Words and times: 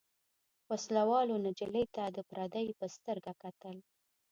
وسله 0.69 1.03
والو 1.11 1.35
نجلۍ 1.47 1.85
ته 1.95 2.03
د 2.15 2.17
پردۍ 2.29 2.67
په 2.79 2.85
سترګه 2.95 3.31
کتل. 3.43 3.75